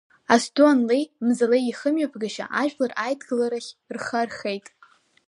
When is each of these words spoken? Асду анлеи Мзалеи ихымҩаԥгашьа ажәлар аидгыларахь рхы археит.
Асду 0.33 0.63
анлеи 0.71 1.03
Мзалеи 1.27 1.65
ихымҩаԥгашьа 1.71 2.45
ажәлар 2.61 2.91
аидгыларахь 3.05 3.71
рхы 3.95 4.17
археит. 4.23 4.65